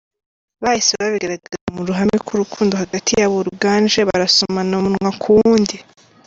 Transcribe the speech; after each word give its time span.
Bahise 0.63 0.91
babigaragariza 1.01 1.57
mu 1.75 1.81
ruhame 1.87 2.15
ko 2.25 2.29
urukundo 2.35 2.73
hagati 2.81 3.11
yabo 3.19 3.37
ruganje, 3.47 3.99
barasomana 4.09 4.73
umunwa 4.79 5.09
ku 5.21 5.27
wundi. 5.37 5.77